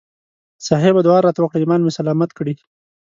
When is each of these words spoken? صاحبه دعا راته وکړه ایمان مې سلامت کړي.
صاحبه 0.67 1.01
دعا 1.07 1.19
راته 1.25 1.39
وکړه 1.41 1.57
ایمان 1.61 1.79
مې 1.83 1.91
سلامت 1.99 2.29
کړي. 2.37 2.53